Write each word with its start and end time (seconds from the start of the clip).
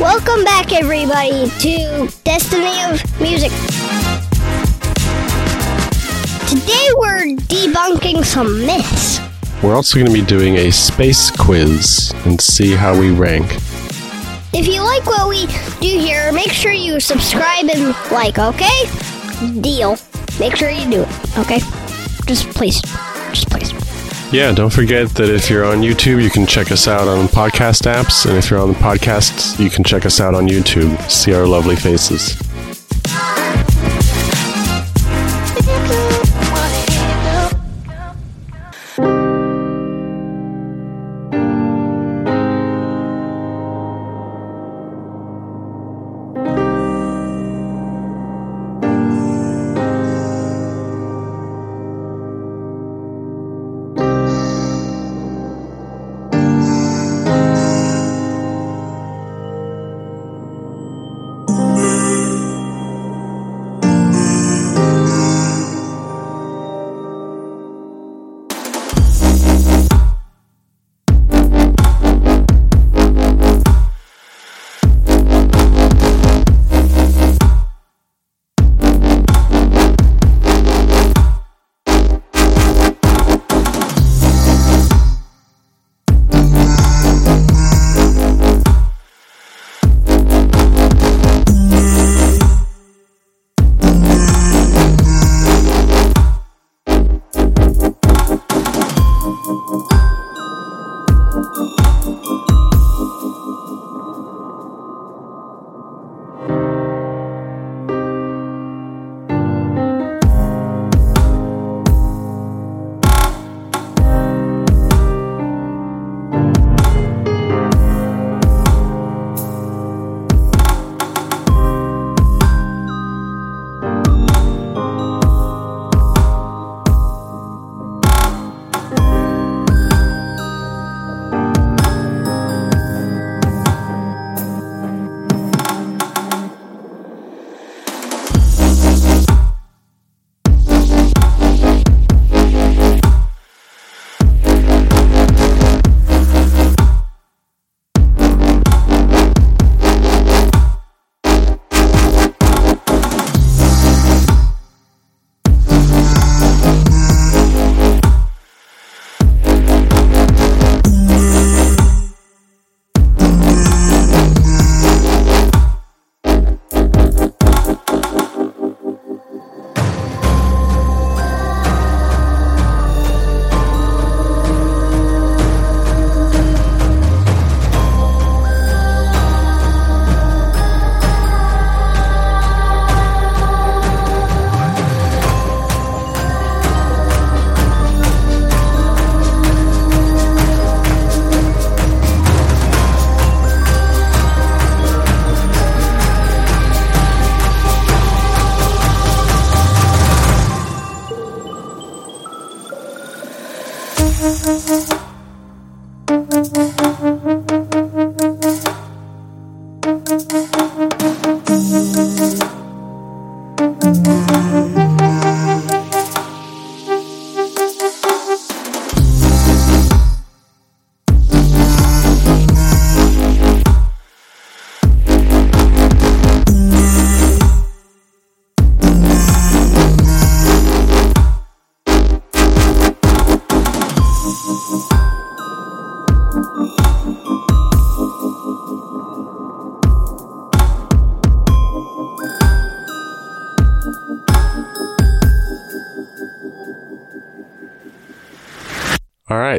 Welcome 0.00 0.44
back, 0.44 0.72
everybody, 0.72 1.50
to 1.60 2.08
Destiny 2.24 2.82
of 2.84 3.20
Music. 3.20 3.50
Today 6.48 6.88
we're 6.96 7.36
debunking 7.36 8.24
some 8.24 8.64
myths. 8.64 9.20
We're 9.62 9.74
also 9.74 9.98
going 9.98 10.10
to 10.10 10.18
be 10.18 10.24
doing 10.24 10.56
a 10.56 10.70
space 10.70 11.30
quiz 11.30 12.14
and 12.24 12.40
see 12.40 12.72
how 12.72 12.98
we 12.98 13.10
rank. 13.10 13.44
If 14.54 14.66
you 14.66 14.82
like 14.82 15.04
what 15.04 15.28
we 15.28 15.44
do 15.82 15.98
here, 15.98 16.32
make 16.32 16.50
sure 16.50 16.72
you 16.72 16.98
subscribe 16.98 17.68
and 17.68 17.94
like, 18.10 18.38
okay? 18.38 18.86
Deal. 19.60 19.98
Make 20.38 20.56
sure 20.56 20.70
you 20.70 20.90
do 20.90 21.02
it, 21.02 21.38
okay? 21.38 21.58
Just 22.24 22.48
please. 22.54 22.80
Yeah, 24.32 24.52
don't 24.52 24.72
forget 24.72 25.08
that 25.10 25.28
if 25.28 25.50
you're 25.50 25.64
on 25.64 25.78
YouTube, 25.78 26.22
you 26.22 26.30
can 26.30 26.46
check 26.46 26.70
us 26.70 26.86
out 26.86 27.08
on 27.08 27.26
podcast 27.26 27.82
apps. 27.92 28.26
And 28.26 28.38
if 28.38 28.48
you're 28.48 28.60
on 28.60 28.68
the 28.68 28.78
podcasts, 28.78 29.58
you 29.58 29.68
can 29.68 29.82
check 29.82 30.06
us 30.06 30.20
out 30.20 30.36
on 30.36 30.46
YouTube. 30.46 31.10
See 31.10 31.34
our 31.34 31.48
lovely 31.48 31.74
faces. 31.74 32.49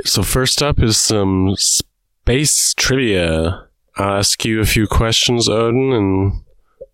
Right, 0.02 0.08
so 0.08 0.24
first 0.24 0.62
up 0.64 0.82
is 0.82 0.98
some 0.98 1.56
space 1.58 2.74
trivia. 2.74 3.68
I'll 3.98 4.18
ask 4.18 4.44
you 4.46 4.62
a 4.62 4.66
few 4.66 4.88
questions, 4.88 5.48
Odin, 5.50 5.94
and 5.94 6.42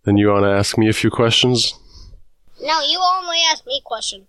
then 0.03 0.17
you 0.17 0.29
want 0.29 0.43
to 0.43 0.49
ask 0.49 0.77
me 0.77 0.89
a 0.89 0.93
few 0.93 1.09
questions? 1.09 1.73
No, 2.61 2.81
you 2.81 2.99
only 3.17 3.37
ask 3.51 3.65
me 3.65 3.81
questions. 3.85 4.27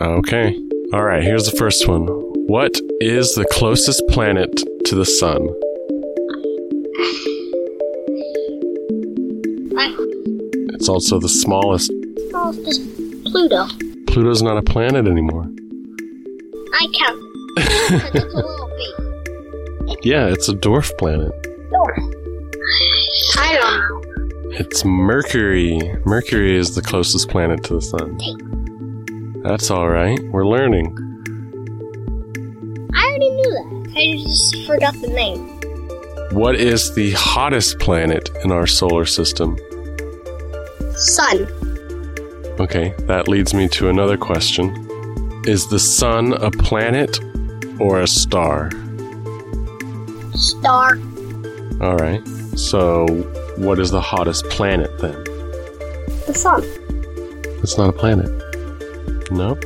Okay. 0.00 0.56
All 0.92 1.04
right, 1.04 1.22
here's 1.22 1.50
the 1.50 1.56
first 1.56 1.88
one. 1.88 2.06
What 2.46 2.80
is 3.00 3.34
the 3.34 3.46
closest 3.50 4.06
planet 4.08 4.62
to 4.86 4.94
the 4.94 5.04
sun? 5.04 5.48
It's 10.74 10.88
also 10.88 11.18
the 11.18 11.28
smallest. 11.28 11.90
Oh, 12.34 12.52
this 12.52 12.78
Pluto. 13.24 13.66
Pluto's 14.06 14.42
not 14.42 14.58
a 14.58 14.62
planet 14.62 15.06
anymore. 15.06 15.50
I 16.74 16.86
count. 16.98 17.23
It. 17.56 18.02
'cause 18.02 18.14
it's 18.14 18.24
a 18.34 18.36
little 18.36 18.70
big. 19.86 20.04
Yeah, 20.04 20.26
it's 20.26 20.48
a 20.48 20.52
dwarf 20.54 20.96
planet. 20.98 21.32
I 23.36 23.54
don't 23.54 23.78
know. 23.80 24.00
It's 24.58 24.84
Mercury. 24.84 25.78
Mercury 26.04 26.56
is 26.56 26.74
the 26.74 26.82
closest 26.82 27.28
planet 27.28 27.62
to 27.64 27.74
the 27.74 27.82
sun. 27.82 28.18
That's 29.42 29.70
all 29.70 29.88
right. 29.88 30.18
We're 30.30 30.46
learning. 30.46 30.86
I 32.94 33.04
already 33.06 33.30
knew 33.30 33.50
that. 33.52 33.92
I 33.96 34.16
just 34.22 34.66
forgot 34.66 34.94
the 35.00 35.08
name. 35.08 35.50
What 36.36 36.56
is 36.56 36.94
the 36.94 37.12
hottest 37.12 37.78
planet 37.78 38.30
in 38.44 38.50
our 38.52 38.66
solar 38.66 39.04
system? 39.04 39.58
Sun. 40.96 41.46
Okay, 42.60 42.94
that 43.06 43.26
leads 43.28 43.52
me 43.54 43.68
to 43.68 43.88
another 43.88 44.16
question. 44.16 44.72
Is 45.46 45.68
the 45.68 45.78
sun 45.78 46.32
a 46.34 46.50
planet 46.50 47.18
or 47.78 48.00
a 48.00 48.06
star? 48.06 48.70
Star. 50.34 50.98
All 51.80 51.96
right. 51.96 52.26
So, 52.56 53.06
what 53.56 53.78
is 53.78 53.90
the 53.90 54.00
hottest 54.00 54.44
planet 54.46 54.98
then? 54.98 55.22
The 56.26 56.34
sun. 56.34 56.62
It's 57.62 57.76
not 57.78 57.88
a 57.88 57.92
planet. 57.92 58.30
No. 59.30 59.58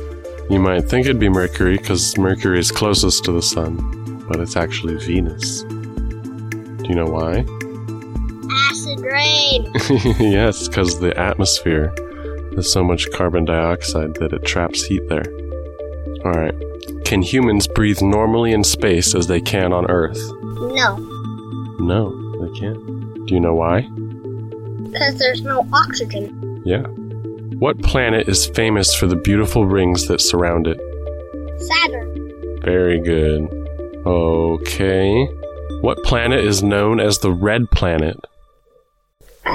You 0.49 0.59
might 0.59 0.81
think 0.81 1.05
it'd 1.05 1.19
be 1.19 1.29
Mercury 1.29 1.77
because 1.77 2.17
Mercury 2.17 2.59
is 2.59 2.71
closest 2.71 3.23
to 3.25 3.31
the 3.31 3.41
sun, 3.41 4.25
but 4.27 4.39
it's 4.39 4.55
actually 4.55 4.95
Venus. 4.97 5.61
Do 5.63 6.85
you 6.87 6.95
know 6.95 7.05
why? 7.05 7.45
Acid 8.69 8.99
rain. 9.01 9.71
yes, 10.19 10.67
because 10.67 10.99
the 10.99 11.13
atmosphere 11.17 11.93
has 12.55 12.71
so 12.71 12.83
much 12.83 13.11
carbon 13.11 13.45
dioxide 13.45 14.15
that 14.15 14.33
it 14.33 14.43
traps 14.43 14.83
heat 14.83 15.07
there. 15.07 15.25
Alright. 16.25 16.55
Can 17.09 17.23
humans 17.23 17.67
breathe 17.67 18.03
normally 18.03 18.51
in 18.51 18.63
space 18.63 19.15
as 19.15 19.25
they 19.25 19.41
can 19.41 19.73
on 19.73 19.89
Earth? 19.89 20.19
No, 20.43 20.95
No, 21.79 22.11
they 22.39 22.59
can't. 22.59 23.25
Do 23.25 23.33
you 23.33 23.39
know 23.39 23.55
why? 23.55 23.81
because 24.83 25.17
there's 25.17 25.41
no 25.41 25.67
oxygen. 25.73 26.61
Yeah. 26.65 26.83
What 27.57 27.81
planet 27.81 28.29
is 28.29 28.45
famous 28.45 28.93
for 28.93 29.07
the 29.07 29.15
beautiful 29.15 29.65
rings 29.65 30.05
that 30.05 30.21
surround 30.21 30.67
it? 30.67 30.79
Saturn. 31.59 32.59
Very 32.63 32.99
good. 32.99 33.41
Okay. 34.05 35.25
What 35.81 36.03
planet 36.03 36.45
is 36.45 36.61
known 36.61 36.99
as 36.99 37.17
the 37.17 37.31
red 37.31 37.71
planet? 37.71 38.17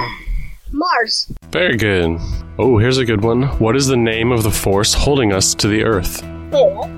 Mars. 0.73 1.31
Very 1.51 1.77
good. 1.77 2.19
Oh, 2.59 2.79
here's 2.79 2.97
a 2.97 3.05
good 3.05 3.23
one. 3.23 3.43
What 3.59 3.77
is 3.77 3.87
the 3.87 3.95
name 3.95 4.33
of 4.33 4.43
the 4.43 4.51
force 4.51 4.93
holding 4.93 5.31
us 5.31 5.55
to 5.55 5.69
the 5.69 5.83
Earth? 5.85 6.21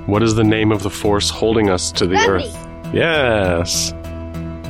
What 0.05 0.21
is 0.23 0.35
the 0.35 0.43
name 0.43 0.71
of 0.71 0.83
the 0.83 0.89
force 0.89 1.29
holding 1.29 1.69
us 1.69 1.91
to 1.93 2.05
the 2.05 2.15
Gravity. 2.15 2.49
Earth? 2.49 2.93
Yes. 2.93 3.93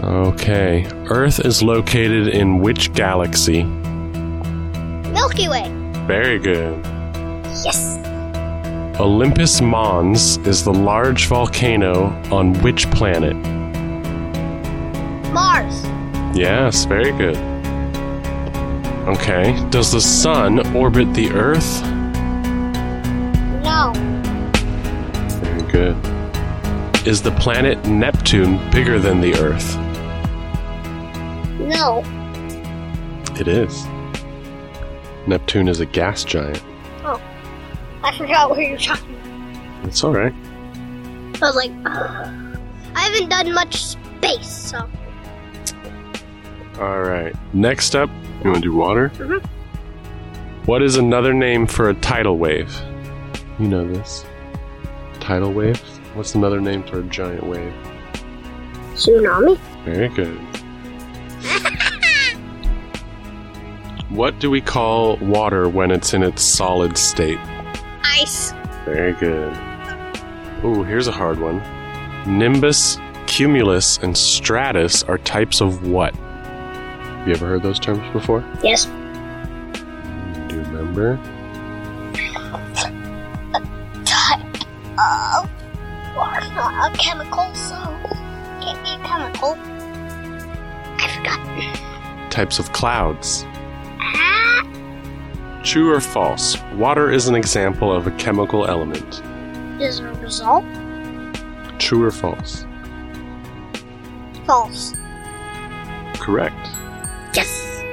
Okay. 0.01 0.85
Earth 1.09 1.39
is 1.45 1.61
located 1.61 2.29
in 2.29 2.59
which 2.59 2.93
galaxy? 2.93 3.63
Milky 3.63 5.49
Way. 5.49 5.69
Very 6.07 6.39
good. 6.39 6.85
Yes. 7.65 7.97
Olympus 8.99 9.61
Mons 9.61 10.37
is 10.37 10.63
the 10.63 10.73
large 10.73 11.27
volcano 11.27 12.05
on 12.31 12.53
which 12.61 12.89
planet? 12.91 13.35
Mars. 15.33 15.83
Yes, 16.35 16.85
very 16.85 17.11
good. 17.11 17.37
Okay. 19.07 19.53
Does 19.69 19.91
the 19.91 20.01
sun 20.01 20.75
orbit 20.75 21.13
the 21.13 21.29
Earth? 21.31 21.83
Good. 25.77 27.07
Is 27.07 27.21
the 27.21 27.31
planet 27.31 27.85
Neptune 27.85 28.57
bigger 28.71 28.99
than 28.99 29.21
the 29.21 29.35
Earth? 29.35 29.77
No. 31.59 32.03
It 33.39 33.47
is. 33.47 33.85
Neptune 35.27 35.67
is 35.67 35.79
a 35.79 35.85
gas 35.85 36.23
giant. 36.23 36.63
Oh. 37.03 37.21
I 38.03 38.17
forgot 38.17 38.49
what 38.49 38.59
you're 38.59 38.77
talking 38.77 39.15
about. 39.15 39.87
It's 39.87 40.03
alright. 40.03 40.33
I 41.35 41.39
was 41.41 41.55
like, 41.55 41.71
"Ugh." 41.85 42.57
I 42.95 42.99
haven't 43.01 43.29
done 43.29 43.53
much 43.53 43.85
space, 43.85 44.47
so. 44.49 44.89
Alright. 46.79 47.35
Next 47.53 47.95
up, 47.95 48.09
you 48.43 48.49
want 48.49 48.63
to 48.63 48.69
do 48.69 48.75
water? 48.75 49.11
Mhm. 49.17 49.45
What 50.65 50.81
is 50.81 50.97
another 50.97 51.33
name 51.33 51.67
for 51.67 51.89
a 51.89 51.93
tidal 51.93 52.37
wave? 52.37 52.75
You 53.59 53.67
know 53.67 53.87
this. 53.87 54.25
Tidal 55.27 55.51
wave? 55.51 55.77
What's 56.13 56.35
another 56.35 56.61
name 56.61 56.83
for 56.83 57.01
a 57.01 57.03
giant 57.03 57.45
wave? 57.45 57.73
Tsunami? 58.93 59.59
Very 59.83 60.07
good. 60.07 60.37
What 64.09 64.39
do 64.39 64.49
we 64.49 64.61
call 64.61 65.17
water 65.17 65.67
when 65.67 65.91
it's 65.91 66.13
in 66.13 66.23
its 66.23 66.41
solid 66.41 66.97
state? 66.97 67.39
Ice. 68.05 68.53
Very 68.85 69.11
good. 69.15 69.51
Ooh, 70.63 70.83
here's 70.83 71.09
a 71.09 71.11
hard 71.11 71.41
one. 71.41 71.61
Nimbus, 72.25 72.97
cumulus, 73.25 73.97
and 73.97 74.17
stratus 74.17 75.03
are 75.03 75.17
types 75.17 75.59
of 75.59 75.85
what? 75.85 76.15
Have 76.15 77.27
you 77.27 77.33
ever 77.33 77.47
heard 77.47 77.63
those 77.63 77.81
terms 77.81 77.99
before? 78.13 78.45
Yes. 78.63 78.85
Mm, 78.85 80.47
do 80.47 80.55
you 80.55 80.61
remember? 80.61 81.19
Not 86.57 86.93
a 86.93 86.97
chemical, 86.97 87.53
so. 87.55 87.75
Can't 88.61 88.83
be 88.83 88.89
a 88.91 89.07
chemical. 89.07 89.55
I 90.99 91.07
forgot. 91.15 92.31
Types 92.31 92.59
of 92.59 92.71
clouds. 92.73 93.45
Ah! 93.99 94.63
True 95.63 95.91
or 95.91 96.01
false? 96.01 96.59
Water 96.73 97.11
is 97.11 97.27
an 97.27 97.35
example 97.35 97.91
of 97.91 98.07
a 98.07 98.11
chemical 98.11 98.67
element. 98.67 99.21
Is 99.81 99.99
a 99.99 100.11
result 100.15 100.65
True 101.79 102.03
or 102.05 102.11
false? 102.11 102.65
false? 104.47 104.93
Correct. 106.15 106.55
Yes. 107.35 107.83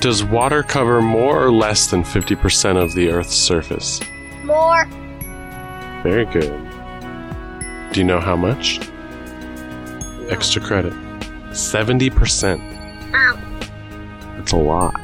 Does 0.00 0.22
water 0.24 0.62
cover 0.62 1.00
more 1.00 1.42
or 1.42 1.50
less 1.52 1.86
than 1.86 2.02
50% 2.02 2.76
of 2.82 2.94
the 2.94 3.10
Earth's 3.10 3.34
surface? 3.36 4.00
More. 4.42 4.86
Very 6.02 6.26
good. 6.26 6.52
Do 7.94 8.00
you 8.00 8.04
know 8.04 8.18
how 8.18 8.34
much? 8.34 8.80
Extra 10.28 10.60
credit. 10.60 10.92
70%. 11.52 13.14
Ow. 13.14 14.36
That's 14.36 14.50
a 14.50 14.56
lot. 14.56 15.00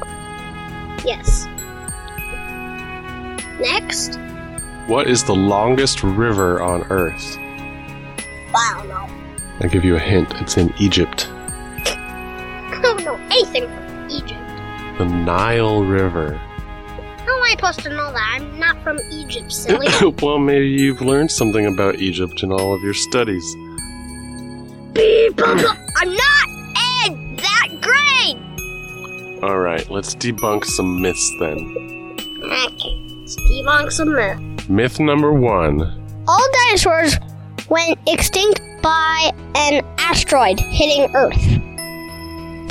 Yes. 1.05 1.45
Next. 3.61 4.19
What 4.87 5.07
is 5.07 5.23
the 5.23 5.33
longest 5.33 6.03
river 6.03 6.61
on 6.61 6.83
Earth? 6.89 7.37
Wow, 8.53 8.83
no. 8.85 9.07
I'll 9.61 9.69
give 9.69 9.85
you 9.85 9.95
a 9.95 9.99
hint. 9.99 10.27
It's 10.41 10.57
in 10.57 10.73
Egypt. 10.77 11.29
I 11.85 12.77
don't 12.81 13.05
know 13.05 13.15
anything 13.31 13.67
from 13.67 14.09
Egypt. 14.09 14.97
The 14.97 15.05
Nile 15.05 15.85
River. 15.85 16.41
How 17.61 17.67
am 17.67 17.73
I 17.73 17.77
supposed 17.77 17.89
to 17.89 17.95
know 17.95 18.11
that? 18.11 18.39
I'm 18.41 18.59
not 18.59 18.81
from 18.83 18.97
Egypt, 19.11 19.51
silly. 19.51 19.87
well, 20.23 20.39
maybe 20.39 20.67
you've 20.67 21.01
learned 21.01 21.29
something 21.29 21.67
about 21.67 21.97
Egypt 21.97 22.41
in 22.41 22.51
all 22.51 22.73
of 22.73 22.81
your 22.81 22.95
studies. 22.95 23.43
Beep! 24.93 25.39
I'm 25.45 25.57
not 26.15 26.47
in 27.05 27.35
that 27.35 27.67
grade! 27.79 29.43
Alright, 29.43 29.91
let's 29.91 30.15
debunk 30.15 30.65
some 30.65 31.03
myths 31.03 31.31
then. 31.39 31.59
Okay, 32.41 33.15
let's 33.19 33.35
debunk 33.35 33.91
some 33.91 34.15
myth. 34.15 34.67
Myth 34.67 34.99
number 34.99 35.31
one 35.31 35.81
All 36.27 36.47
dinosaurs 36.65 37.15
went 37.69 37.99
extinct 38.07 38.59
by 38.81 39.29
an 39.53 39.85
asteroid 39.99 40.59
hitting 40.59 41.15
Earth. 41.15 41.70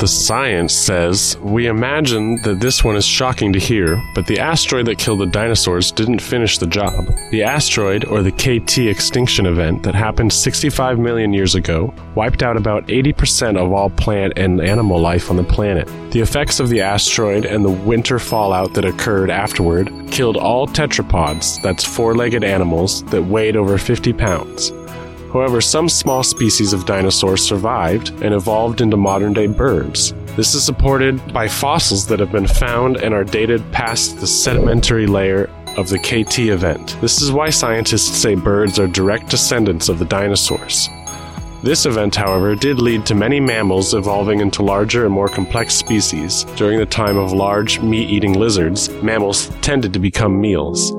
The 0.00 0.08
science 0.08 0.72
says 0.72 1.36
we 1.42 1.66
imagine 1.66 2.40
that 2.40 2.58
this 2.58 2.82
one 2.82 2.96
is 2.96 3.04
shocking 3.04 3.52
to 3.52 3.58
hear, 3.58 4.02
but 4.14 4.26
the 4.26 4.38
asteroid 4.38 4.86
that 4.86 4.96
killed 4.96 5.20
the 5.20 5.26
dinosaurs 5.26 5.92
didn't 5.92 6.22
finish 6.22 6.56
the 6.56 6.66
job. 6.66 7.14
The 7.30 7.42
asteroid, 7.42 8.06
or 8.06 8.22
the 8.22 8.32
KT 8.32 8.78
extinction 8.78 9.44
event 9.44 9.82
that 9.82 9.94
happened 9.94 10.32
65 10.32 10.98
million 10.98 11.34
years 11.34 11.54
ago, 11.54 11.92
wiped 12.14 12.42
out 12.42 12.56
about 12.56 12.86
80% 12.86 13.58
of 13.58 13.74
all 13.74 13.90
plant 13.90 14.32
and 14.38 14.62
animal 14.62 14.98
life 14.98 15.28
on 15.28 15.36
the 15.36 15.44
planet. 15.44 15.86
The 16.12 16.20
effects 16.20 16.60
of 16.60 16.70
the 16.70 16.80
asteroid 16.80 17.44
and 17.44 17.62
the 17.62 17.70
winter 17.70 18.18
fallout 18.18 18.72
that 18.72 18.86
occurred 18.86 19.30
afterward 19.30 19.92
killed 20.10 20.38
all 20.38 20.66
tetrapods, 20.66 21.60
that's 21.60 21.84
four 21.84 22.14
legged 22.14 22.42
animals, 22.42 23.04
that 23.10 23.22
weighed 23.22 23.54
over 23.54 23.76
50 23.76 24.14
pounds. 24.14 24.72
However, 25.32 25.60
some 25.60 25.88
small 25.88 26.22
species 26.22 26.72
of 26.72 26.86
dinosaurs 26.86 27.42
survived 27.42 28.10
and 28.22 28.34
evolved 28.34 28.80
into 28.80 28.96
modern 28.96 29.32
day 29.32 29.46
birds. 29.46 30.12
This 30.36 30.54
is 30.54 30.64
supported 30.64 31.32
by 31.32 31.48
fossils 31.48 32.06
that 32.06 32.20
have 32.20 32.32
been 32.32 32.46
found 32.46 32.96
and 32.96 33.14
are 33.14 33.24
dated 33.24 33.70
past 33.72 34.18
the 34.18 34.26
sedimentary 34.26 35.06
layer 35.06 35.48
of 35.76 35.88
the 35.88 35.98
KT 35.98 36.38
event. 36.50 36.96
This 37.00 37.20
is 37.20 37.30
why 37.30 37.50
scientists 37.50 38.16
say 38.16 38.34
birds 38.34 38.78
are 38.78 38.88
direct 38.88 39.30
descendants 39.30 39.88
of 39.88 39.98
the 39.98 40.04
dinosaurs. 40.04 40.88
This 41.62 41.84
event, 41.84 42.16
however, 42.16 42.54
did 42.54 42.78
lead 42.78 43.04
to 43.06 43.14
many 43.14 43.38
mammals 43.38 43.92
evolving 43.92 44.40
into 44.40 44.62
larger 44.62 45.04
and 45.04 45.12
more 45.12 45.28
complex 45.28 45.74
species. 45.74 46.44
During 46.56 46.78
the 46.78 46.86
time 46.86 47.18
of 47.18 47.32
large 47.32 47.80
meat 47.80 48.08
eating 48.08 48.32
lizards, 48.32 48.88
mammals 49.02 49.50
tended 49.60 49.92
to 49.92 49.98
become 49.98 50.40
meals. 50.40 50.92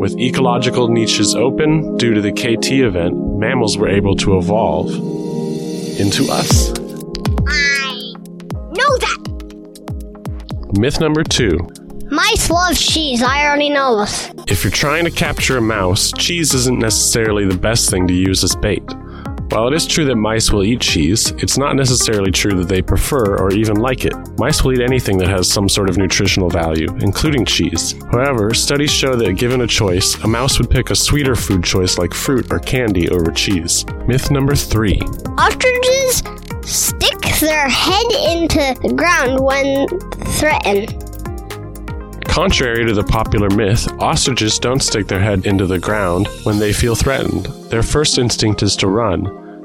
With 0.00 0.18
ecological 0.18 0.88
niches 0.88 1.34
open 1.34 1.98
due 1.98 2.14
to 2.14 2.22
the 2.22 2.32
KT 2.32 2.72
event, 2.72 3.38
mammals 3.38 3.76
were 3.76 3.90
able 3.90 4.16
to 4.16 4.38
evolve. 4.38 4.90
into 6.00 6.24
us. 6.32 6.70
I 7.46 8.14
know 8.54 8.96
that. 9.04 10.78
Myth 10.78 11.00
number 11.00 11.22
two 11.22 11.58
Mice 12.10 12.48
love 12.48 12.78
cheese. 12.78 13.22
I 13.22 13.44
already 13.44 13.68
know 13.68 14.00
this. 14.00 14.30
If 14.46 14.64
you're 14.64 14.70
trying 14.70 15.04
to 15.04 15.10
capture 15.10 15.58
a 15.58 15.60
mouse, 15.60 16.12
cheese 16.16 16.54
isn't 16.54 16.78
necessarily 16.78 17.44
the 17.44 17.58
best 17.58 17.90
thing 17.90 18.06
to 18.06 18.14
use 18.14 18.42
as 18.42 18.56
bait. 18.56 18.82
While 19.50 19.66
it 19.66 19.74
is 19.74 19.84
true 19.84 20.04
that 20.04 20.14
mice 20.14 20.52
will 20.52 20.62
eat 20.62 20.80
cheese, 20.80 21.32
it's 21.38 21.58
not 21.58 21.74
necessarily 21.74 22.30
true 22.30 22.54
that 22.54 22.68
they 22.68 22.80
prefer 22.82 23.36
or 23.36 23.52
even 23.52 23.78
like 23.78 24.04
it. 24.04 24.14
Mice 24.38 24.62
will 24.62 24.72
eat 24.72 24.80
anything 24.80 25.18
that 25.18 25.28
has 25.28 25.52
some 25.52 25.68
sort 25.68 25.90
of 25.90 25.98
nutritional 25.98 26.48
value, 26.48 26.86
including 27.00 27.44
cheese. 27.44 27.96
However, 28.12 28.54
studies 28.54 28.92
show 28.92 29.16
that 29.16 29.32
given 29.32 29.62
a 29.62 29.66
choice, 29.66 30.14
a 30.22 30.28
mouse 30.28 30.60
would 30.60 30.70
pick 30.70 30.90
a 30.90 30.94
sweeter 30.94 31.34
food 31.34 31.64
choice 31.64 31.98
like 31.98 32.14
fruit 32.14 32.52
or 32.52 32.60
candy 32.60 33.08
over 33.10 33.32
cheese. 33.32 33.84
Myth 34.06 34.30
number 34.30 34.54
three 34.54 35.00
Ostriches 35.36 36.22
stick 36.64 37.20
their 37.40 37.68
head 37.68 38.06
into 38.28 38.76
the 38.82 38.94
ground 38.96 39.40
when 39.40 39.88
threatened. 40.38 40.94
Contrary 42.24 42.86
to 42.86 42.94
the 42.94 43.02
popular 43.02 43.50
myth, 43.50 43.88
ostriches 43.98 44.60
don't 44.60 44.80
stick 44.80 45.08
their 45.08 45.18
head 45.18 45.46
into 45.46 45.66
the 45.66 45.80
ground 45.80 46.28
when 46.44 46.60
they 46.60 46.72
feel 46.72 46.94
threatened. 46.94 47.46
Their 47.70 47.82
first 47.82 48.18
instinct 48.18 48.62
is 48.62 48.76
to 48.76 48.86
run, 48.86 49.24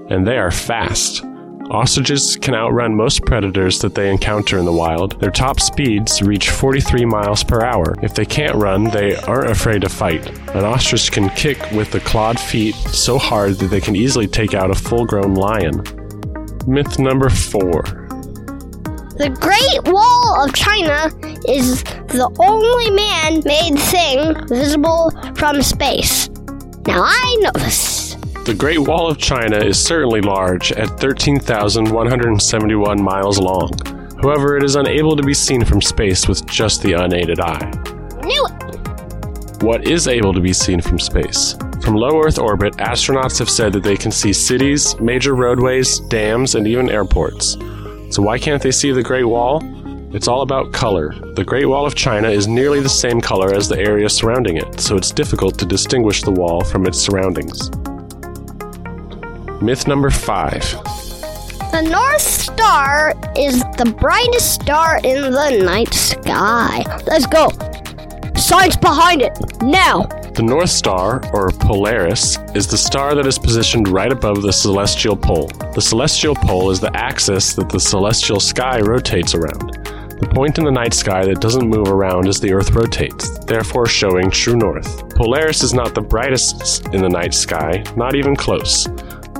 and 0.09 0.25
they 0.25 0.37
are 0.37 0.51
fast. 0.51 1.23
Ostriches 1.71 2.35
can 2.35 2.53
outrun 2.53 2.95
most 2.95 3.25
predators 3.25 3.79
that 3.79 3.95
they 3.95 4.11
encounter 4.11 4.59
in 4.59 4.65
the 4.65 4.71
wild. 4.71 5.19
Their 5.19 5.31
top 5.31 5.59
speeds 5.59 6.21
reach 6.21 6.51
43 6.51 7.05
miles 7.05 7.43
per 7.43 7.63
hour. 7.63 7.95
If 8.03 8.13
they 8.13 8.25
can't 8.25 8.55
run, 8.55 8.83
they 8.83 9.15
aren't 9.15 9.49
afraid 9.49 9.81
to 9.81 9.89
fight. 9.89 10.29
An 10.49 10.63
ostrich 10.63 11.11
can 11.11 11.29
kick 11.31 11.59
with 11.71 11.89
the 11.91 12.01
clawed 12.01 12.39
feet 12.39 12.75
so 12.75 13.17
hard 13.17 13.55
that 13.55 13.67
they 13.67 13.81
can 13.81 13.95
easily 13.95 14.27
take 14.27 14.53
out 14.53 14.69
a 14.69 14.75
full 14.75 15.05
grown 15.05 15.33
lion. 15.33 15.77
Myth 16.67 16.99
number 16.99 17.29
4 17.29 17.81
The 19.17 19.35
Great 19.39 19.91
Wall 19.91 20.45
of 20.45 20.53
China 20.53 21.09
is 21.47 21.83
the 21.83 22.29
only 22.39 22.91
man 22.91 23.41
made 23.43 23.79
thing 23.79 24.47
visible 24.47 25.11
from 25.35 25.63
space. 25.63 26.29
Now 26.85 27.01
I 27.03 27.37
know 27.39 27.51
this. 27.55 27.94
The 28.45 28.53
Great 28.53 28.77
Wall 28.77 29.09
of 29.09 29.17
China 29.17 29.57
is 29.57 29.83
certainly 29.83 30.21
large 30.21 30.71
at 30.71 30.99
13,171 30.99 33.01
miles 33.01 33.39
long. 33.39 33.71
However, 34.21 34.55
it 34.55 34.63
is 34.63 34.75
unable 34.75 35.15
to 35.15 35.23
be 35.23 35.33
seen 35.33 35.65
from 35.65 35.81
space 35.81 36.27
with 36.27 36.45
just 36.45 36.83
the 36.83 36.93
unaided 36.93 37.39
eye. 37.39 37.71
Knew 38.23 38.45
it. 38.45 39.63
What 39.63 39.87
is 39.87 40.07
able 40.07 40.31
to 40.31 40.39
be 40.39 40.53
seen 40.53 40.79
from 40.79 40.99
space? 40.99 41.55
From 41.83 41.95
low 41.95 42.21
Earth 42.21 42.37
orbit, 42.37 42.75
astronauts 42.75 43.39
have 43.39 43.49
said 43.49 43.73
that 43.73 43.81
they 43.81 43.97
can 43.97 44.11
see 44.11 44.31
cities, 44.31 44.95
major 44.99 45.33
roadways, 45.33 46.01
dams, 46.01 46.53
and 46.53 46.67
even 46.67 46.91
airports. 46.91 47.57
So 48.11 48.21
why 48.21 48.37
can't 48.37 48.61
they 48.61 48.69
see 48.69 48.91
the 48.91 49.01
Great 49.01 49.25
Wall? 49.25 49.59
It's 50.13 50.27
all 50.27 50.43
about 50.43 50.71
color. 50.71 51.15
The 51.33 51.43
Great 51.43 51.65
Wall 51.65 51.87
of 51.87 51.95
China 51.95 52.29
is 52.29 52.47
nearly 52.47 52.79
the 52.79 52.89
same 52.89 53.21
color 53.21 53.55
as 53.55 53.67
the 53.67 53.79
area 53.79 54.07
surrounding 54.07 54.57
it, 54.57 54.79
so 54.79 54.97
it's 54.97 55.09
difficult 55.09 55.57
to 55.57 55.65
distinguish 55.65 56.21
the 56.21 56.29
wall 56.29 56.63
from 56.63 56.85
its 56.85 56.99
surroundings. 56.99 57.71
Myth 59.65 59.87
number 59.87 60.11
5. 60.11 60.61
The 61.71 61.87
North 61.89 62.21
Star 62.21 63.15
is 63.35 63.61
the 63.77 63.95
brightest 63.99 64.53
star 64.53 64.97
in 64.97 65.31
the 65.31 65.59
night 65.65 65.91
sky. 65.91 66.83
Let's 67.07 67.25
go. 67.25 67.49
Science 68.39 68.75
behind 68.75 69.23
it. 69.23 69.35
Now. 69.63 70.03
The 70.35 70.43
North 70.43 70.69
Star, 70.69 71.27
or 71.33 71.49
Polaris, 71.49 72.37
is 72.53 72.67
the 72.67 72.77
star 72.77 73.15
that 73.15 73.25
is 73.25 73.39
positioned 73.39 73.87
right 73.87 74.11
above 74.11 74.43
the 74.43 74.53
celestial 74.53 75.17
pole. 75.17 75.47
The 75.73 75.81
celestial 75.81 76.35
pole 76.35 76.69
is 76.69 76.79
the 76.79 76.95
axis 76.95 77.55
that 77.55 77.69
the 77.69 77.79
celestial 77.79 78.39
sky 78.39 78.81
rotates 78.81 79.33
around. 79.33 79.83
The 80.19 80.31
point 80.33 80.59
in 80.59 80.63
the 80.63 80.71
night 80.71 80.93
sky 80.93 81.25
that 81.25 81.41
doesn't 81.41 81.67
move 81.67 81.87
around 81.87 82.27
as 82.27 82.39
the 82.39 82.53
Earth 82.53 82.71
rotates, 82.71 83.37
therefore 83.39 83.87
showing 83.87 84.29
true 84.29 84.55
north. 84.55 85.09
Polaris 85.15 85.63
is 85.63 85.73
not 85.73 85.95
the 85.95 86.01
brightest 86.01 86.85
in 86.93 87.01
the 87.01 87.09
night 87.09 87.33
sky, 87.33 87.83
not 87.97 88.15
even 88.15 88.35
close. 88.35 88.87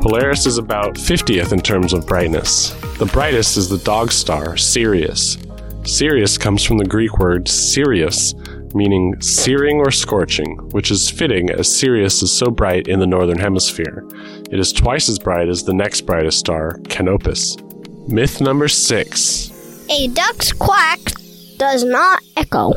Polaris 0.06 0.46
is 0.46 0.60
about 0.60 0.94
50th 0.94 1.52
in 1.52 1.60
terms 1.60 1.92
of 1.92 2.06
brightness. 2.06 2.70
The 3.00 3.08
brightest 3.08 3.58
is 3.58 3.70
the 3.70 3.80
dog 3.80 4.12
star, 4.12 4.56
Sirius. 4.56 5.40
Sirius 5.84 6.38
comes 6.38 6.64
from 6.64 6.78
the 6.78 6.86
Greek 6.86 7.18
word 7.18 7.48
Sirius, 7.48 8.36
meaning 8.76 9.20
searing 9.20 9.80
or 9.80 9.90
scorching, 9.90 10.58
which 10.74 10.92
is 10.92 11.10
fitting 11.10 11.50
as 11.50 11.76
Sirius 11.76 12.22
is 12.22 12.32
so 12.32 12.52
bright 12.52 12.88
in 12.88 13.00
the 13.00 13.08
northern 13.08 13.40
hemisphere. 13.40 14.08
It 14.52 14.60
is 14.60 14.72
twice 14.72 15.10
as 15.10 15.18
bright 15.18 15.50
as 15.50 15.64
the 15.64 15.74
next 15.74 16.02
brightest 16.02 16.38
star, 16.38 16.78
Canopus. 16.88 17.58
Myth 18.08 18.42
number 18.42 18.68
6. 18.68 19.88
A 19.90 20.08
duck's 20.10 20.54
quack 20.54 21.00
does 21.58 21.84
not 21.84 22.22
echo. 22.38 22.74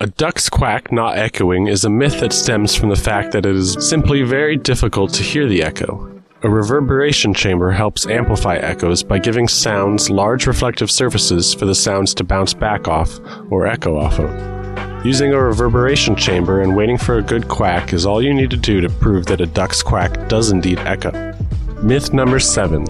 A 0.00 0.06
duck's 0.06 0.50
quack 0.50 0.92
not 0.92 1.16
echoing 1.16 1.68
is 1.68 1.86
a 1.86 1.90
myth 1.90 2.20
that 2.20 2.34
stems 2.34 2.74
from 2.74 2.90
the 2.90 2.96
fact 2.96 3.32
that 3.32 3.46
it 3.46 3.56
is 3.56 3.74
simply 3.88 4.22
very 4.22 4.58
difficult 4.58 5.14
to 5.14 5.22
hear 5.22 5.48
the 5.48 5.62
echo. 5.62 6.11
A 6.44 6.50
reverberation 6.50 7.32
chamber 7.32 7.70
helps 7.70 8.04
amplify 8.04 8.56
echoes 8.56 9.04
by 9.04 9.20
giving 9.20 9.46
sounds 9.46 10.10
large 10.10 10.48
reflective 10.48 10.90
surfaces 10.90 11.54
for 11.54 11.66
the 11.66 11.74
sounds 11.74 12.14
to 12.14 12.24
bounce 12.24 12.52
back 12.52 12.88
off 12.88 13.20
or 13.48 13.68
echo 13.68 13.96
off 13.96 14.18
of. 14.18 15.06
Using 15.06 15.32
a 15.32 15.40
reverberation 15.40 16.16
chamber 16.16 16.62
and 16.62 16.74
waiting 16.74 16.98
for 16.98 17.18
a 17.18 17.22
good 17.22 17.46
quack 17.46 17.92
is 17.92 18.04
all 18.04 18.20
you 18.20 18.34
need 18.34 18.50
to 18.50 18.56
do 18.56 18.80
to 18.80 18.88
prove 18.88 19.26
that 19.26 19.40
a 19.40 19.46
duck's 19.46 19.84
quack 19.84 20.28
does 20.28 20.50
indeed 20.50 20.80
echo. 20.80 21.32
Myth 21.80 22.12
number 22.12 22.40
7. 22.40 22.86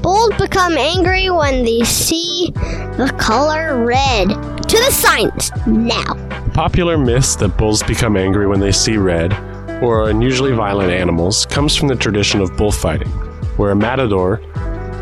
Bulls 0.00 0.32
become 0.38 0.78
angry 0.78 1.28
when 1.28 1.66
they 1.66 1.84
see 1.84 2.50
the 2.54 3.14
color 3.18 3.84
red. 3.84 4.28
To 4.28 4.76
the 4.78 4.90
science 4.90 5.50
now. 5.66 6.14
Popular 6.54 6.96
myths 6.96 7.36
that 7.36 7.58
bulls 7.58 7.82
become 7.82 8.16
angry 8.16 8.46
when 8.46 8.58
they 8.58 8.72
see 8.72 8.96
red, 8.96 9.34
or 9.82 10.08
unusually 10.08 10.52
violent 10.52 10.90
animals, 10.90 11.46
comes 11.46 11.76
from 11.76 11.88
the 11.88 11.96
tradition 11.96 12.40
of 12.40 12.56
bullfighting, 12.56 13.08
where 13.56 13.70
a 13.70 13.76
matador 13.76 14.40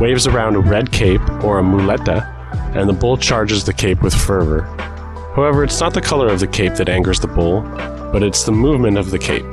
waves 0.00 0.26
around 0.26 0.56
a 0.56 0.60
red 0.60 0.90
cape 0.90 1.22
or 1.44 1.58
a 1.58 1.62
muleta, 1.62 2.30
and 2.74 2.88
the 2.88 2.92
bull 2.92 3.16
charges 3.16 3.64
the 3.64 3.72
cape 3.72 4.02
with 4.02 4.14
fervor. 4.14 4.62
However, 5.34 5.64
it's 5.64 5.80
not 5.80 5.94
the 5.94 6.00
color 6.00 6.28
of 6.28 6.40
the 6.40 6.46
cape 6.46 6.74
that 6.74 6.88
angers 6.88 7.20
the 7.20 7.28
bull, 7.28 7.62
but 8.12 8.22
it's 8.22 8.44
the 8.44 8.52
movement 8.52 8.98
of 8.98 9.10
the 9.10 9.18
cape. 9.18 9.46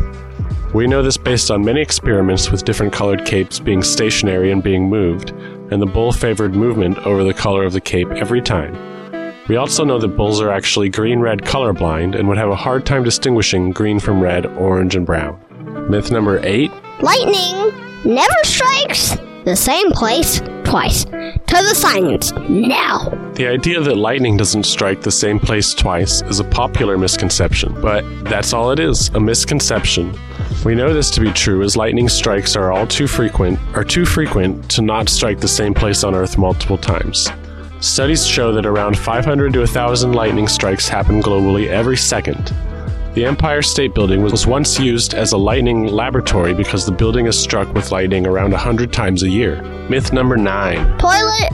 We 0.74 0.88
know 0.88 1.02
this 1.02 1.18
based 1.18 1.52
on 1.52 1.66
many 1.66 1.82
experiments 1.82 2.50
with 2.50 2.64
different 2.64 2.94
colored 2.94 3.26
capes 3.26 3.60
being 3.60 3.84
stationary 3.84 4.52
and 4.52 4.64
being 4.64 4.88
moved, 4.88 5.32
and 5.72 5.82
the 5.82 5.86
bull 5.86 6.12
favored 6.12 6.56
movement 6.56 6.98
over 7.00 7.24
the 7.24 7.34
color 7.34 7.64
of 7.64 7.74
the 7.74 7.82
cape 7.82 8.10
every 8.12 8.42
time. 8.42 8.76
We 9.48 9.56
also 9.56 9.84
know 9.84 9.98
that 10.00 10.10
bulls 10.10 10.40
are 10.40 10.52
actually 10.52 10.90
green 10.90 11.20
red 11.20 11.42
colorblind 11.42 12.18
and 12.18 12.28
would 12.28 12.38
have 12.38 12.50
a 12.50 12.56
hard 12.56 12.86
time 12.86 13.04
distinguishing 13.04 13.72
green 13.72 14.00
from 14.00 14.22
red, 14.22 14.46
orange, 14.46 14.96
and 14.96 15.06
brown. 15.06 15.40
Myth 15.90 16.12
number 16.12 16.40
8 16.46 16.72
Lightning 17.02 17.74
never 18.06 18.44
strikes 18.44 19.18
the 19.44 19.56
same 19.56 19.90
place 19.92 20.40
twice. 20.64 21.06
To 21.06 21.58
the 21.58 21.76
science 21.76 22.32
now. 22.48 23.10
The 23.34 23.48
idea 23.48 23.82
that 23.82 23.98
lightning 23.98 24.38
doesn't 24.38 24.64
strike 24.64 25.02
the 25.02 25.12
same 25.12 25.40
place 25.40 25.74
twice 25.74 26.22
is 26.22 26.40
a 26.40 26.44
popular 26.46 26.98
misconception, 26.98 27.82
but 27.82 28.06
that's 28.26 28.54
all 28.54 28.72
it 28.72 28.80
is 28.80 29.10
a 29.10 29.20
misconception. 29.20 30.18
We 30.64 30.76
know 30.76 30.94
this 30.94 31.10
to 31.12 31.22
be 31.22 31.32
true 31.32 31.64
as 31.64 31.76
lightning 31.76 32.08
strikes 32.08 32.56
are 32.56 32.72
all 32.72 32.88
too 32.88 33.08
frequent, 33.08 33.60
are 33.76 33.84
too 33.84 34.06
frequent 34.06 34.70
to 34.72 34.82
not 34.82 35.10
strike 35.10 35.40
the 35.40 35.48
same 35.48 35.74
place 35.74 36.04
on 36.04 36.16
Earth 36.16 36.38
multiple 36.38 36.78
times. 36.78 37.30
Studies 37.82 38.28
show 38.28 38.54
that 38.54 38.68
around 38.68 38.96
500 38.96 39.54
to 39.54 39.60
1,000 39.60 40.14
lightning 40.14 40.48
strikes 40.48 40.88
happen 40.88 41.20
globally 41.20 41.68
every 41.68 41.98
second. 41.98 42.54
The 43.16 43.26
Empire 43.26 43.64
State 43.64 43.96
Building 43.96 44.22
was 44.22 44.46
once 44.46 44.80
used 44.80 45.16
as 45.16 45.32
a 45.32 45.38
lightning 45.38 45.88
laboratory 45.88 46.54
because 46.54 46.86
the 46.86 46.92
building 46.92 47.26
is 47.26 47.38
struck 47.38 47.74
with 47.74 47.92
lightning 47.92 48.28
around 48.28 48.52
100 48.52 48.94
times 48.94 49.24
a 49.24 49.30
year. 49.30 49.64
Myth 49.90 50.14
number 50.14 50.38
9. 50.38 51.00
Toilet 51.00 51.50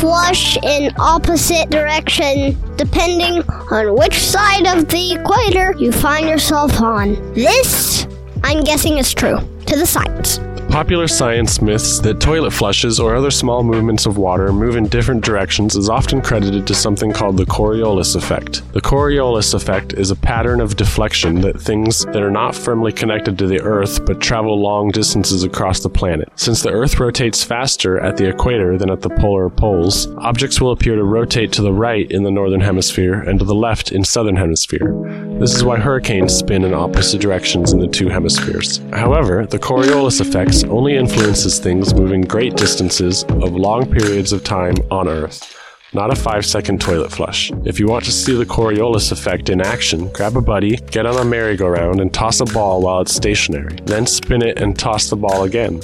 flush 0.00 0.56
in 0.64 0.92
opposite 0.98 1.70
direction 1.70 2.56
depending 2.74 3.42
on 3.70 3.96
which 3.96 4.18
side 4.18 4.66
of 4.66 4.88
the 4.88 5.12
equator 5.12 5.76
you 5.78 5.92
find 5.92 6.28
yourself 6.28 6.80
on. 6.80 7.14
This, 7.34 8.08
I'm 8.42 8.64
guessing, 8.64 8.98
is 8.98 9.14
true. 9.14 9.38
To 9.66 9.76
the 9.76 9.86
science. 9.86 10.40
Popular 10.68 11.08
science 11.08 11.60
myths 11.60 11.98
that 12.00 12.20
toilet 12.20 12.52
flushes 12.52 13.00
or 13.00 13.16
other 13.16 13.32
small 13.32 13.64
movements 13.64 14.06
of 14.06 14.16
water 14.16 14.52
move 14.52 14.76
in 14.76 14.86
different 14.86 15.24
directions 15.24 15.74
is 15.74 15.88
often 15.88 16.20
credited 16.20 16.66
to 16.66 16.74
something 16.74 17.10
called 17.10 17.36
the 17.36 17.46
Coriolis 17.46 18.14
effect. 18.14 18.62
The 18.74 18.80
Coriolis 18.80 19.54
effect 19.54 19.94
is 19.94 20.10
a 20.12 20.16
pattern 20.16 20.60
of 20.60 20.76
deflection 20.76 21.40
that 21.40 21.60
things 21.60 22.04
that 22.04 22.22
are 22.22 22.30
not 22.30 22.54
firmly 22.54 22.92
connected 22.92 23.36
to 23.38 23.46
the 23.46 23.60
Earth 23.60 24.04
but 24.04 24.20
travel 24.20 24.60
long 24.60 24.90
distances 24.90 25.42
across 25.42 25.80
the 25.80 25.88
planet. 25.88 26.28
Since 26.36 26.62
the 26.62 26.70
Earth 26.70 27.00
rotates 27.00 27.42
faster 27.42 27.98
at 27.98 28.16
the 28.16 28.28
equator 28.28 28.78
than 28.78 28.90
at 28.90 29.00
the 29.00 29.10
polar 29.10 29.48
poles, 29.48 30.06
objects 30.18 30.60
will 30.60 30.70
appear 30.70 30.94
to 30.94 31.04
rotate 31.04 31.50
to 31.52 31.62
the 31.62 31.72
right 31.72 32.08
in 32.10 32.22
the 32.22 32.30
northern 32.30 32.60
hemisphere 32.60 33.14
and 33.14 33.38
to 33.40 33.44
the 33.44 33.54
left 33.54 33.90
in 33.90 34.04
southern 34.04 34.36
hemisphere. 34.36 34.94
This 35.40 35.54
is 35.54 35.64
why 35.64 35.78
hurricanes 35.78 36.34
spin 36.34 36.64
in 36.64 36.74
opposite 36.74 37.20
directions 37.20 37.72
in 37.72 37.80
the 37.80 37.88
two 37.88 38.08
hemispheres. 38.08 38.80
However, 38.92 39.46
the 39.46 39.58
Coriolis 39.58 40.20
effects 40.20 40.64
only 40.68 40.96
influences 40.96 41.58
things 41.58 41.94
moving 41.94 42.22
great 42.22 42.56
distances 42.56 43.24
of 43.24 43.52
long 43.52 43.90
periods 43.90 44.32
of 44.32 44.44
time 44.44 44.74
on 44.90 45.08
Earth 45.08 45.54
not 45.94 46.12
a 46.12 46.16
5 46.16 46.44
second 46.44 46.80
toilet 46.80 47.10
flush. 47.10 47.50
If 47.64 47.80
you 47.80 47.86
want 47.86 48.04
to 48.04 48.12
see 48.12 48.36
the 48.36 48.44
Coriolis 48.44 49.10
effect 49.10 49.48
in 49.48 49.60
action, 49.60 50.08
grab 50.12 50.36
a 50.36 50.40
buddy, 50.40 50.76
get 50.76 51.06
on 51.06 51.16
a 51.16 51.24
merry-go-round, 51.24 52.00
and 52.00 52.12
toss 52.12 52.40
a 52.40 52.44
ball 52.44 52.82
while 52.82 53.00
it's 53.00 53.14
stationary. 53.14 53.76
Then 53.84 54.06
spin 54.06 54.42
it 54.42 54.60
and 54.60 54.78
toss 54.78 55.08
the 55.08 55.16
ball 55.16 55.44
again. 55.44 55.80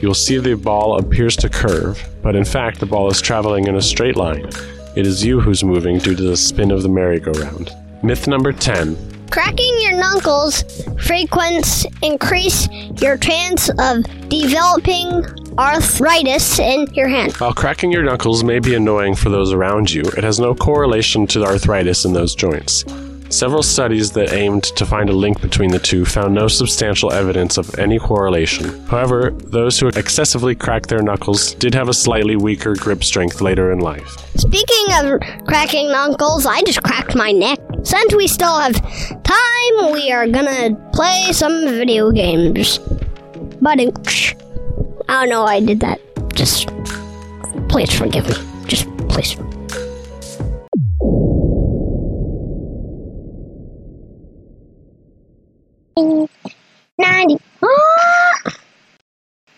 You'll 0.00 0.14
see 0.14 0.38
the 0.38 0.54
ball 0.54 0.98
appears 0.98 1.36
to 1.36 1.48
curve, 1.48 2.02
but 2.22 2.36
in 2.36 2.44
fact 2.44 2.80
the 2.80 2.86
ball 2.86 3.10
is 3.10 3.20
traveling 3.20 3.66
in 3.66 3.76
a 3.76 3.82
straight 3.82 4.16
line. 4.16 4.50
It 4.96 5.06
is 5.06 5.24
you 5.24 5.40
who's 5.40 5.62
moving 5.62 5.98
due 5.98 6.16
to 6.16 6.22
the 6.22 6.36
spin 6.36 6.70
of 6.70 6.82
the 6.82 6.88
merry-go-round. 6.88 7.70
Myth 8.02 8.26
number 8.26 8.52
10. 8.52 9.15
Cracking 9.30 9.76
your 9.80 9.96
knuckles 9.96 10.64
frequents 11.04 11.86
increase 12.02 12.68
your 13.00 13.16
chance 13.16 13.68
of 13.78 14.04
developing 14.28 15.24
arthritis 15.58 16.58
in 16.58 16.86
your 16.94 17.08
hand. 17.08 17.34
While 17.36 17.54
cracking 17.54 17.92
your 17.92 18.02
knuckles 18.02 18.44
may 18.44 18.58
be 18.58 18.74
annoying 18.74 19.14
for 19.14 19.28
those 19.28 19.52
around 19.52 19.92
you, 19.92 20.02
it 20.02 20.24
has 20.24 20.38
no 20.38 20.54
correlation 20.54 21.26
to 21.28 21.44
arthritis 21.44 22.04
in 22.04 22.12
those 22.12 22.34
joints. 22.34 22.84
Several 23.28 23.62
studies 23.62 24.12
that 24.12 24.32
aimed 24.32 24.62
to 24.62 24.86
find 24.86 25.10
a 25.10 25.12
link 25.12 25.40
between 25.40 25.70
the 25.70 25.80
two 25.80 26.04
found 26.04 26.32
no 26.32 26.46
substantial 26.46 27.12
evidence 27.12 27.58
of 27.58 27.76
any 27.76 27.98
correlation. 27.98 28.86
However, 28.86 29.32
those 29.32 29.80
who 29.80 29.88
excessively 29.88 30.54
cracked 30.54 30.88
their 30.88 31.02
knuckles 31.02 31.52
did 31.54 31.74
have 31.74 31.88
a 31.88 31.94
slightly 31.94 32.36
weaker 32.36 32.76
grip 32.76 33.02
strength 33.02 33.40
later 33.40 33.72
in 33.72 33.80
life. 33.80 34.16
Speaking 34.36 34.86
of 34.92 35.20
cracking 35.46 35.90
knuckles, 35.90 36.46
I 36.46 36.62
just 36.62 36.82
cracked 36.84 37.16
my 37.16 37.32
neck. 37.32 37.58
Since 37.86 38.16
we 38.16 38.26
still 38.26 38.58
have 38.58 38.74
time, 39.22 39.92
we 39.92 40.10
are 40.10 40.26
gonna 40.26 40.74
play 40.92 41.30
some 41.30 41.68
video 41.68 42.10
games. 42.10 42.80
But 43.62 43.78
I 43.78 43.92
don't 45.08 45.28
know 45.28 45.44
I 45.44 45.60
did 45.60 45.78
that. 45.80 46.00
Just 46.34 46.66
please 47.68 47.94
forgive 47.94 48.26
me. 48.26 48.34
Just 48.66 48.88
please. 49.06 49.36
Ninety. 56.98 57.38
Oh, 57.62 58.34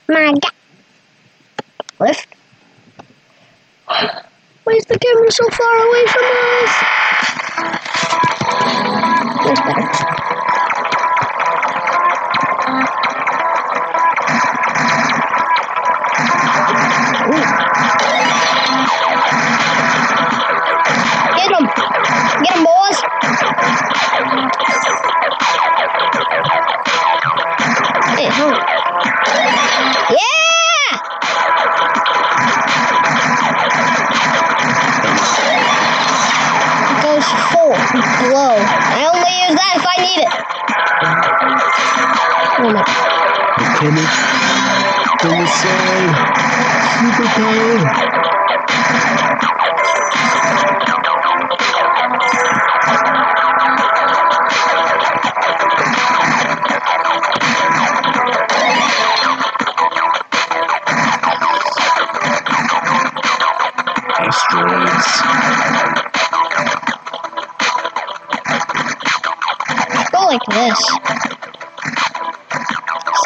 my 0.07 0.33
God. 0.33 0.53
Lift. 1.99 2.29
Why 3.87 4.75
is 4.75 4.85
the 4.85 4.99
camera 4.99 5.31
so 5.33 5.49
far 5.49 5.77
away 5.89 6.07
from 6.13 6.25
us? 6.27 7.98
That's 8.51 9.61
better. 9.63 10.28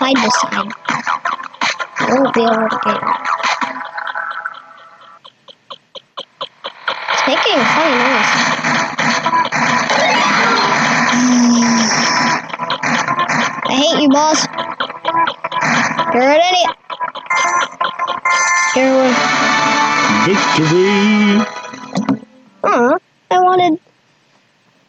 Side 0.02 0.16
to 0.16 0.30
side. 0.32 0.66
I 2.00 2.10
won't 2.10 2.34
be 2.34 2.42
able 2.42 2.66
to 2.66 2.78
get 2.82 2.98
it. 2.98 3.06
It's 7.12 7.22
making 7.28 7.54
a 7.54 7.64
funny 7.70 7.94
noise. 8.02 8.32
I 13.62 13.74
hate 13.78 13.98
you, 14.02 14.08
boss. 14.10 14.40
You're 16.12 16.34
an 16.34 16.42
idiot. 16.50 16.74
You're 18.74 19.14
Victory! 20.26 21.46
Aw, 22.64 22.98
I 23.30 23.38
wanted 23.38 23.78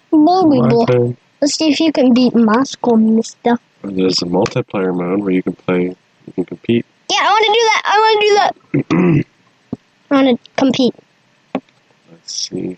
Bull. 0.10 1.16
Let's 1.40 1.54
see 1.54 1.70
if 1.70 1.80
you 1.80 1.92
can 1.92 2.16
beat 2.16 2.34
Moscow, 2.34 2.96
mister. 2.96 3.60
There's 3.84 4.22
a 4.22 4.26
multiplayer 4.26 4.96
mode 4.96 5.20
where 5.20 5.32
you 5.32 5.44
can 5.44 5.56
play, 5.56 5.84
you 6.26 6.34
can 6.34 6.46
compete. 6.46 6.86
Yeah, 7.12 7.18
I 7.20 7.30
want 7.30 7.46
to 7.46 7.52
do 7.52 7.64
that. 7.70 7.82
I 7.86 7.98
want 8.00 8.22
to 8.22 8.28
do 8.28 8.34
that. 8.36 9.26
I 10.12 10.24
want 10.24 10.42
to 10.44 10.52
compete. 10.56 10.96
Let's 12.10 12.34
see. 12.34 12.78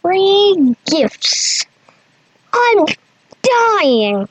Free 0.00 0.74
gifts. 0.86 1.66
I'm 2.54 2.86
dying. 3.42 4.28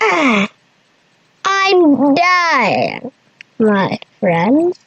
Ah, 0.00 0.48
I'm 1.44 2.14
dying, 2.14 3.12
my 3.58 3.98
friends. 4.18 4.78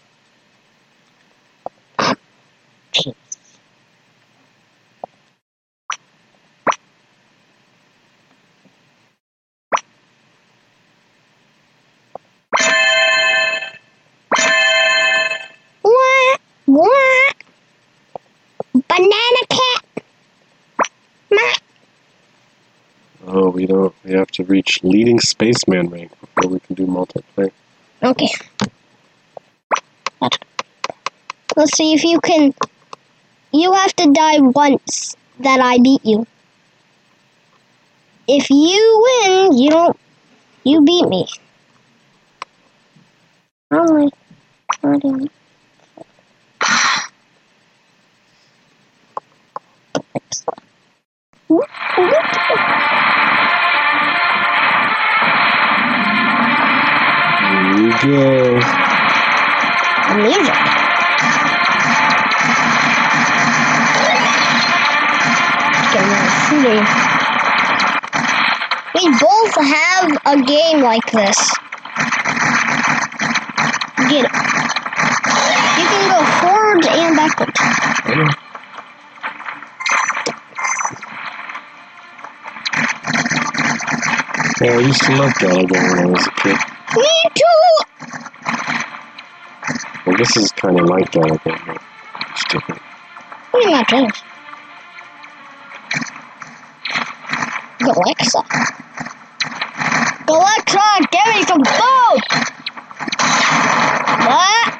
We 23.45 23.65
don't. 23.65 23.93
We 24.03 24.13
have 24.13 24.31
to 24.31 24.43
reach 24.43 24.83
leading 24.83 25.19
spaceman 25.19 25.89
rank 25.89 26.11
before 26.19 26.51
we 26.51 26.59
can 26.59 26.75
do 26.75 26.85
multiplayer. 26.85 27.51
Okay. 28.03 28.29
Let's 31.55 31.75
see 31.75 31.93
if 31.93 32.03
you 32.03 32.19
can. 32.19 32.53
You 33.51 33.73
have 33.73 33.93
to 33.95 34.11
die 34.11 34.39
once 34.39 35.15
that 35.39 35.59
I 35.59 35.79
beat 35.79 36.05
you. 36.05 36.25
If 38.27 38.49
you 38.49 39.05
win, 39.23 39.57
you 39.57 39.69
don't. 39.69 39.99
You 40.63 40.83
beat 40.83 41.07
me. 41.07 41.27
Oh 43.71 44.09
my. 44.83 45.27
Go. 58.07 58.59
Music. 60.17 60.77
We 68.95 69.03
both 69.19 69.53
have 69.55 70.17
a 70.25 70.41
game 70.41 70.81
like 70.81 71.05
this. 71.11 71.37
Get 74.09 74.25
it. 74.25 74.31
You 75.77 75.85
can 75.85 76.03
go 76.09 76.19
forward 76.39 76.85
and 76.87 77.15
backwards. 77.15 77.59
Yeah, 84.59 84.71
I 84.71 84.79
used 84.79 85.03
to 85.03 85.15
love 85.15 85.33
Galaga 85.33 85.71
when 85.71 85.99
I 85.99 86.05
was 86.07 86.25
a 86.25 86.31
kid. 86.31 86.57
Me 86.95 87.09
too! 87.35 87.87
Well, 90.05 90.06
this 90.17 90.35
is 90.35 90.51
kind 90.53 90.79
of 90.79 90.87
like 90.87 91.11
that, 91.11 91.39
but 91.43 91.77
it's 92.31 92.43
different. 92.45 92.81
What 93.51 93.61
do 93.63 93.69
you 93.69 93.75
not? 93.75 94.23
Alexa. 97.81 98.41
Alexa, 100.27 100.79
give 101.11 101.27
me 101.35 101.43
some 101.43 101.63
food! 101.63 102.21
What? 104.27 104.73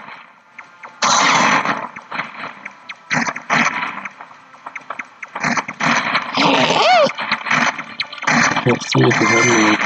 Can't 8.64 8.84
see 8.84 9.04
if 9.04 9.22
you 9.22 9.28
have 9.28 9.48
any. 9.48 9.78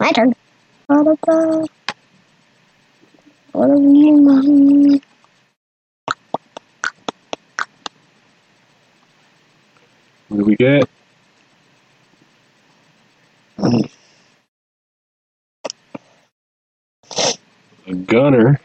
My 0.01 0.13
turn. 0.13 0.35
What 3.53 3.69
mean? 3.79 5.01
What 10.29 10.37
do 10.37 10.45
we 10.45 10.57
get? 10.57 10.89
A. 17.87 17.95
Gunner. 17.95 18.58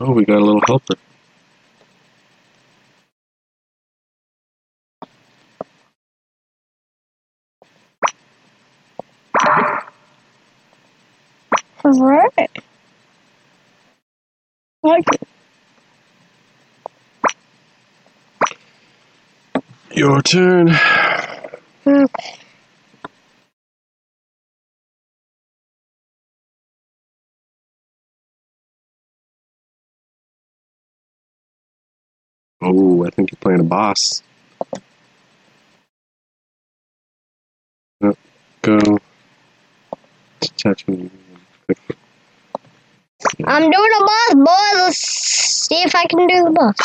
Oh, 0.00 0.12
we 0.12 0.24
got 0.24 0.38
a 0.38 0.44
little 0.44 0.62
helper. 0.66 0.94
Right. 11.84 12.50
What? 14.82 15.04
Your 19.94 20.22
turn. 20.22 20.68
Oh, 32.68 33.06
I 33.06 33.10
think 33.10 33.30
you're 33.30 33.38
playing 33.40 33.60
a 33.60 33.64
boss. 33.64 34.24
Go. 38.62 38.98
Touch 40.56 40.88
me. 40.88 41.08
I'm 43.44 43.70
doing 43.70 43.72
a 43.72 44.00
boss, 44.00 44.34
boy. 44.34 44.78
Let's 44.82 44.98
see 44.98 45.82
if 45.82 45.94
I 45.94 46.06
can 46.06 46.26
do 46.26 46.42
the 46.44 46.50
boss. 46.50 46.76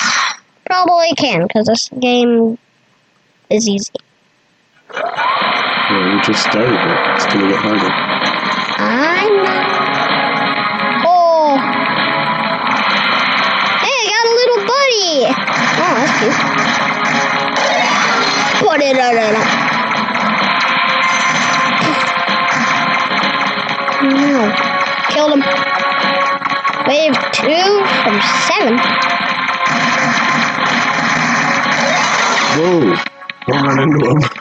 Probably 0.68 1.16
can, 1.18 1.48
because 1.48 1.66
this 1.66 1.90
game 2.00 2.60
is 3.50 3.68
easy. 3.68 3.92
Yeah, 4.94 6.16
we 6.16 6.22
just 6.22 6.44
started 6.44 6.76
it. 6.76 7.16
It's 7.16 7.26
gonna 7.26 7.48
get 7.50 7.60
harder. 7.60 7.90
I 8.78 9.28
know. 9.42 9.64
Oh. 11.10 11.58
Hey, 13.82 13.98
I 13.98 14.06
got 14.12 14.26
a 14.28 14.34
little 14.38 14.62
buddy. 14.70 15.71
Oh, 15.92 15.96
that's. 15.96 16.14
Put 18.62 18.80
it 18.80 18.98
on 18.98 19.18
it. 19.18 19.36
No. 24.04 24.56
Killed 25.10 25.34
him. 25.34 25.44
Wave 26.88 27.16
two 27.34 27.84
from 28.04 28.22
seven. 28.48 28.80
Whoa! 32.56 32.96
Don't 33.48 33.64
run 33.66 33.80
into 33.80 34.00
him. 34.10 34.41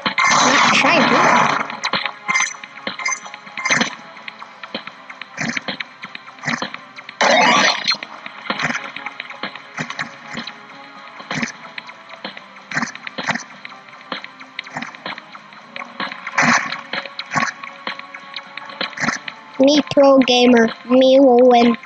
Pro 20.01 20.17
gamer, 20.21 20.67
me 20.89 21.21
will 21.21 21.47
win. 21.51 21.77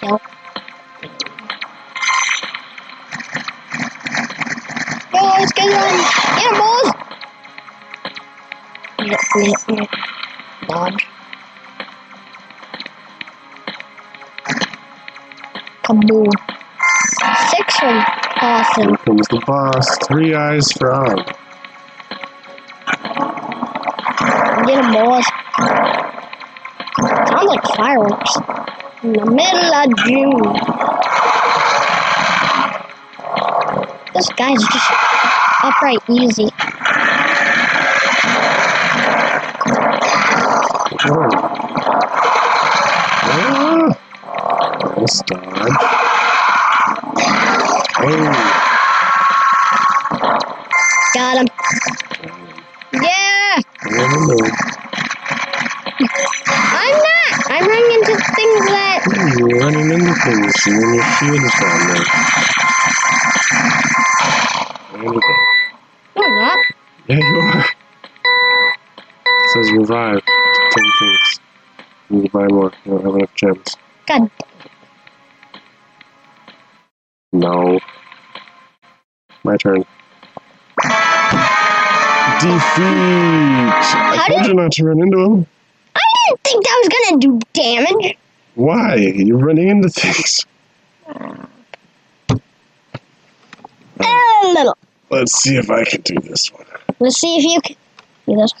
Kill. 0.00 0.20
Guys, 5.12 5.52
get 5.52 5.68
him, 5.68 5.96
nyeh, 6.32 6.52
nyeh. 9.68 9.88
Dodge. 10.68 11.06
Kaboom. 15.84 16.30
Six 17.50 17.82
Here 18.44 18.96
comes 19.06 19.26
the 19.28 19.40
boss. 19.46 19.88
Three 20.06 20.34
eyes 20.34 20.70
frog. 20.72 21.16
Get 24.66 24.84
him, 24.84 24.92
boys. 24.92 25.24
Sounds 27.26 27.48
like 27.48 27.64
fireworks. 27.74 28.36
In 29.02 29.12
the 29.14 29.24
middle 29.24 29.72
of 29.80 29.96
June. 30.04 30.44
This 34.12 34.28
guy's 34.36 34.60
just 34.60 34.90
upright 35.62 36.02
easy. 36.10 36.50
Whoa. 41.06 41.28
Ah! 43.32 43.88
Nice 44.98 45.22
dodge. 45.22 46.13
Oh, 48.06 48.10
Got 51.14 51.38
him. 51.38 51.46
Yeah! 52.92 53.60
hello. 53.82 54.38
I'm 56.60 56.96
not! 56.96 57.32
I'm 57.50 57.66
running 57.66 57.92
into 57.92 58.14
things 58.36 58.66
that. 58.66 59.00
You're 59.38 59.60
running 59.60 59.90
into 59.90 60.14
things 60.14 60.66
and 60.66 60.82
then 60.82 60.94
your 60.94 61.04
shield 61.04 61.42
is 61.44 61.54
gone 61.60 61.88
there. 61.88 62.04
There 64.92 65.04
you 65.04 65.20
go. 65.20 65.34
No, 66.16 66.24
I'm 66.24 66.36
not. 66.36 66.58
Yeah, 67.08 67.18
you 67.18 67.40
are. 67.40 67.64
It 69.30 69.50
says 69.54 69.72
revive. 69.72 70.20
Ten 70.70 70.92
things. 70.98 71.40
You 72.10 72.16
need 72.18 72.24
to 72.26 72.30
buy 72.32 72.46
more. 72.48 72.72
You 72.84 72.92
don't 72.92 73.04
have 73.06 73.14
enough 73.16 73.34
gems. 73.34 73.76
God. 74.06 74.30
No. 77.34 77.80
My 79.42 79.56
turn. 79.56 79.84
Defeat! 82.40 82.84
I 82.86 84.16
How 84.16 84.26
told 84.28 84.42
did- 84.42 84.48
you 84.48 84.54
not 84.54 84.72
to 84.72 84.84
run 84.84 85.00
into 85.00 85.18
him. 85.18 85.46
I 85.96 86.00
didn't 86.28 86.40
think 86.44 86.64
that 86.64 86.80
was 86.84 86.88
gonna 87.10 87.20
do 87.20 87.40
damage. 87.52 88.16
Why? 88.54 88.94
You're 88.94 89.38
running 89.38 89.68
into 89.68 89.88
things. 89.88 90.46
A 91.08 91.48
little. 94.44 94.76
Let's 95.10 95.32
see 95.32 95.56
if 95.56 95.70
I 95.70 95.84
can 95.84 96.02
do 96.02 96.14
this 96.20 96.52
one. 96.52 96.64
Let's 97.00 97.18
see 97.18 97.36
if 97.38 97.44
you 97.44 97.60
can 97.60 97.76
do 98.28 98.36
this. 98.40 98.52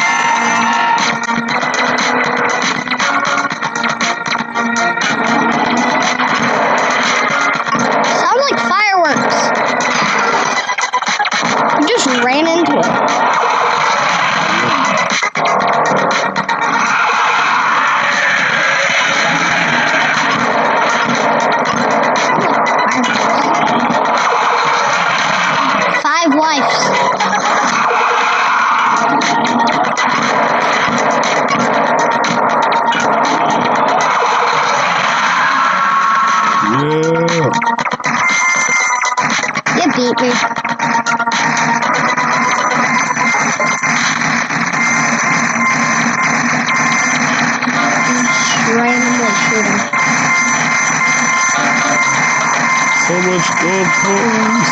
So 53.07 53.14
much 53.23 53.47
gold 53.62 53.88
coins. 54.03 54.69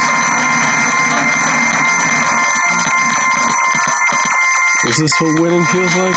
Is 4.85 4.97
this 4.99 5.21
what 5.21 5.41
winning 5.41 5.65
feels 5.67 5.95
like? 5.95 6.17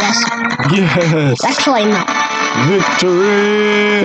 Yes. 0.00 0.24
Yes! 0.72 1.44
Actually, 1.44 1.84
no. 1.84 2.04
Victory! 2.66 4.04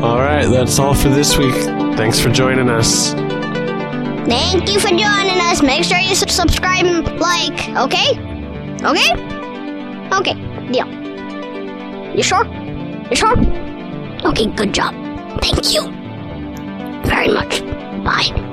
Alright, 0.00 0.48
that's 0.50 0.78
all 0.78 0.94
for 0.94 1.08
this 1.08 1.36
week. 1.36 1.54
Thanks 1.96 2.20
for 2.20 2.30
joining 2.30 2.68
us. 2.68 3.12
Thank 4.28 4.70
you 4.72 4.78
for 4.78 4.88
joining 4.88 5.40
us. 5.40 5.62
Make 5.62 5.82
sure 5.84 5.98
you 5.98 6.14
subscribe 6.14 6.84
and 6.86 7.18
like, 7.18 7.68
okay? 7.76 8.23
Okay? 8.84 9.10
Okay, 10.12 10.34
deal. 10.70 10.88
You 12.14 12.22
sure? 12.22 12.44
You 13.10 13.16
sure? 13.16 13.36
Okay, 14.24 14.46
good 14.56 14.72
job. 14.72 14.94
Thank 15.40 15.72
you 15.72 15.90
very 17.04 17.28
much. 17.32 17.60
Bye. 18.04 18.43